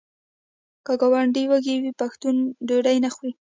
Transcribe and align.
که 0.85 0.93
ګاونډی 1.01 1.43
وږی 1.51 1.75
وي 1.83 1.91
پښتون 2.01 2.35
ډوډۍ 2.67 2.97
نه 3.05 3.09
خوري. 3.13 3.31